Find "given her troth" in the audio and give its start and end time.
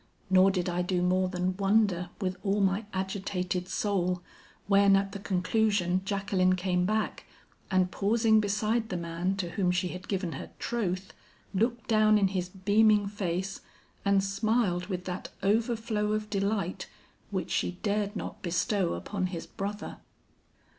10.07-11.13